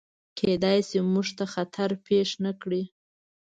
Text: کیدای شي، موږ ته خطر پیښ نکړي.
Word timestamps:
کیدای 0.37 0.79
شي، 0.87 0.99
موږ 1.13 1.27
ته 1.37 1.45
خطر 1.53 1.89
پیښ 2.07 2.29
نکړي. 2.45 2.83